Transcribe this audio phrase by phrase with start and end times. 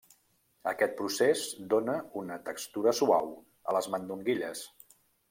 [0.69, 1.43] Aquest procés
[1.73, 3.29] dóna una textura suau
[3.73, 4.65] a les mandonguilles.